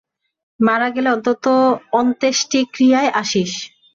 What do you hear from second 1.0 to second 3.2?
অন্তত অন্ত্যেষ্টিক্রিয়ায়